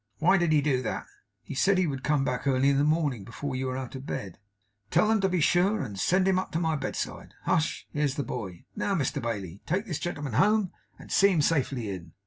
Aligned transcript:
'Why 0.17 0.37
did 0.37 0.51
he 0.51 0.61
do 0.61 0.81
that?' 0.81 1.05
'He 1.43 1.53
said 1.53 1.77
he 1.77 1.85
would 1.85 2.03
come 2.03 2.23
back 2.25 2.47
early 2.47 2.71
in 2.71 2.79
the 2.79 2.83
morning, 2.83 3.23
before 3.23 3.55
you 3.55 3.67
were 3.67 3.77
out 3.77 3.93
of 3.93 4.07
bed.' 4.07 4.39
'Tell 4.89 5.07
them 5.07 5.21
to 5.21 5.29
be 5.29 5.39
sure 5.41 5.83
and 5.83 5.99
send 5.99 6.27
him 6.27 6.39
up 6.39 6.51
to 6.53 6.59
my 6.59 6.75
bedside. 6.75 7.35
Hush! 7.43 7.85
Here's 7.91 8.15
the 8.15 8.23
boy! 8.23 8.65
Now 8.75 8.95
Mr 8.95 9.21
Bailey, 9.21 9.61
take 9.67 9.85
this 9.85 9.99
gentleman 9.99 10.33
home, 10.33 10.71
and 10.97 11.11
see 11.11 11.27
him 11.29 11.43
safely 11.43 11.91
in. 11.91 12.13